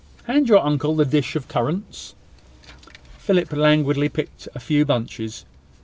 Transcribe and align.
Hand 0.23 0.49
your 0.49 0.65
uncle 0.65 0.95
the 0.95 1.05
dish 1.05 1.35
of 1.35 1.47
currants." 1.47 2.15
Philip 3.19 3.53
languidly 3.53 4.09
picked 4.09 4.47
a 4.55 4.59
few 4.59 4.83
bunches. 4.83 5.45